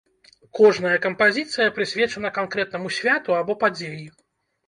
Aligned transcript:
Кожная 0.59 0.93
кампазіцыя 1.03 1.73
прысвечана 1.75 2.31
канкрэтнаму 2.39 2.93
святу 2.97 3.35
або 3.41 3.57
падзеі. 3.65 4.05